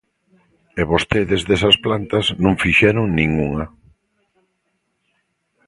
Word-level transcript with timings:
E 0.79 0.81
vostedes 0.91 1.41
desas 1.49 1.77
plantas 1.85 2.25
non 2.43 2.59
fixeron 2.63 3.05
nin 3.17 3.29
unha. 3.49 3.67